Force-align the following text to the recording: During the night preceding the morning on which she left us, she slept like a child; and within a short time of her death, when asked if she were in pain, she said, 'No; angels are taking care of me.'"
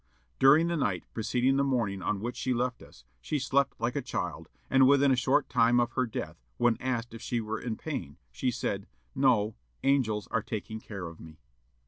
During 0.39 0.65
the 0.65 0.77
night 0.77 1.03
preceding 1.13 1.57
the 1.57 1.63
morning 1.63 2.01
on 2.01 2.21
which 2.21 2.35
she 2.35 2.55
left 2.55 2.81
us, 2.81 3.05
she 3.21 3.37
slept 3.37 3.79
like 3.79 3.95
a 3.95 4.01
child; 4.01 4.49
and 4.67 4.87
within 4.87 5.11
a 5.11 5.15
short 5.15 5.47
time 5.47 5.79
of 5.79 5.91
her 5.91 6.07
death, 6.07 6.37
when 6.57 6.75
asked 6.79 7.13
if 7.13 7.21
she 7.21 7.39
were 7.39 7.59
in 7.61 7.75
pain, 7.77 8.17
she 8.31 8.49
said, 8.49 8.87
'No; 9.13 9.53
angels 9.83 10.25
are 10.31 10.41
taking 10.41 10.79
care 10.79 11.05
of 11.05 11.19
me.'" 11.19 11.37